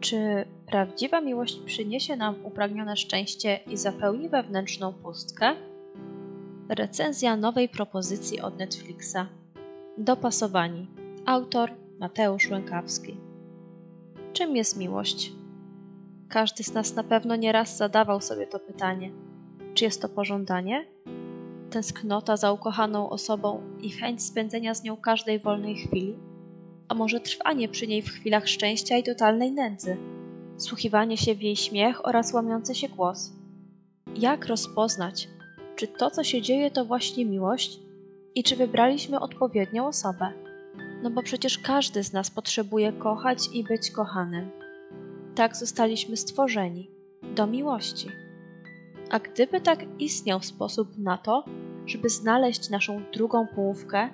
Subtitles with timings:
[0.00, 5.54] Czy prawdziwa miłość przyniesie nam upragnione szczęście i zapełni wewnętrzną pustkę?
[6.68, 9.16] Recenzja nowej propozycji od Netflixa.
[9.98, 10.88] Dopasowani.
[11.26, 13.16] Autor Mateusz Łękawski.
[14.32, 15.32] Czym jest miłość?
[16.28, 19.12] Każdy z nas na pewno nieraz zadawał sobie to pytanie.
[19.74, 20.86] Czy jest to pożądanie?
[21.70, 26.27] Tęsknota za ukochaną osobą i chęć spędzenia z nią każdej wolnej chwili?
[26.88, 29.96] A może trwanie przy niej w chwilach szczęścia i totalnej nędzy?
[30.56, 33.32] Słuchiwanie się w jej śmiech oraz łamiący się głos?
[34.16, 35.28] Jak rozpoznać,
[35.76, 37.80] czy to, co się dzieje, to właśnie miłość
[38.34, 40.32] i czy wybraliśmy odpowiednią osobę?
[41.02, 44.50] No bo przecież każdy z nas potrzebuje kochać i być kochanym.
[45.34, 46.90] Tak zostaliśmy stworzeni
[47.34, 48.08] do miłości.
[49.10, 51.44] A gdyby tak istniał sposób na to,
[51.86, 54.10] żeby znaleźć naszą drugą połówkę,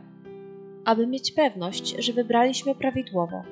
[0.85, 3.43] aby mieć pewność, że wybraliśmy prawidłowo.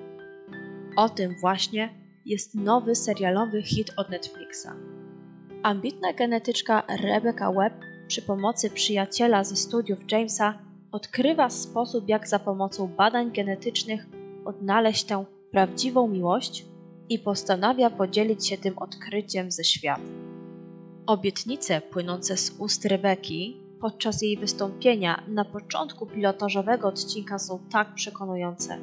[0.97, 1.95] O tym właśnie
[2.27, 4.69] jest nowy serialowy hit od Netflixa.
[5.63, 7.75] Ambitna genetyczka Rebecca Webb
[8.09, 10.59] przy pomocy przyjaciela ze studiów Jamesa
[10.93, 14.07] odkrywa sposób, jak za pomocą badań genetycznych
[14.45, 16.65] odnaleźć tę prawdziwą miłość
[17.09, 20.05] i postanawia podzielić się tym odkryciem ze światem.
[21.07, 28.79] Obietnice płynące z ust Rebeki podczas jej wystąpienia na początku pilotażowego odcinka są tak przekonujące.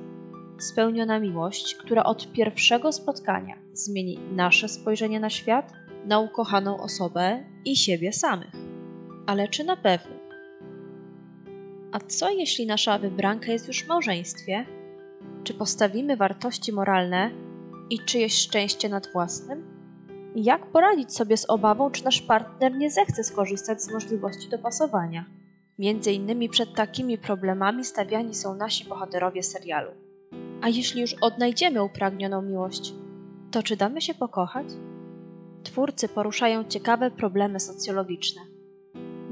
[0.60, 5.74] Spełniona miłość, która od pierwszego spotkania zmieni nasze spojrzenie na świat,
[6.06, 8.56] na ukochaną osobę i siebie samych.
[9.28, 10.16] Ale czy na pewno?
[11.92, 14.66] A co jeśli nasza wybranka jest już w małżeństwie?
[15.44, 17.32] Czy postawimy wartości moralne
[17.90, 19.69] i czyjeś szczęście nad własnym?
[20.44, 25.26] Jak poradzić sobie z obawą, czy nasz partner nie zechce skorzystać z możliwości dopasowania?
[25.80, 29.92] Między innymi przed takimi problemami stawiani są nasi bohaterowie serialu.
[30.62, 32.94] A jeśli już odnajdziemy upragnioną miłość,
[33.52, 34.66] to czy damy się pokochać?
[35.64, 38.42] Twórcy poruszają ciekawe problemy socjologiczne.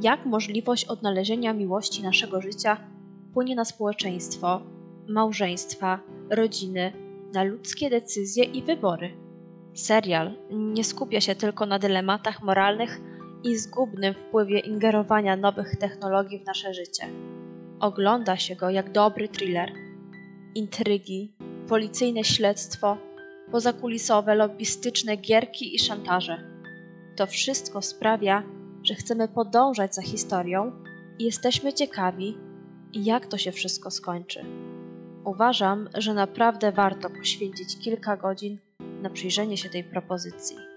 [0.01, 2.77] Jak możliwość odnalezienia miłości naszego życia
[3.29, 4.61] wpłynie na społeczeństwo,
[5.09, 6.93] małżeństwa, rodziny,
[7.33, 9.26] na ludzkie decyzje i wybory?
[9.77, 13.01] Serial nie skupia się tylko na dylematach moralnych
[13.43, 17.03] i zgubnym wpływie ingerowania nowych technologii w nasze życie.
[17.79, 19.71] Ogląda się go jak dobry thriller.
[20.55, 21.33] Intrygi,
[21.67, 22.97] policyjne śledztwo,
[23.51, 26.37] pozakulisowe, lobbystyczne gierki i szantaże.
[27.15, 28.43] To wszystko sprawia,
[28.83, 30.71] że chcemy podążać za historią
[31.19, 32.37] i jesteśmy ciekawi,
[32.93, 34.45] jak to się wszystko skończy.
[35.25, 38.66] Uważam, że naprawdę warto poświęcić kilka godzin
[39.01, 40.76] na przyjrzenie się tej propozycji.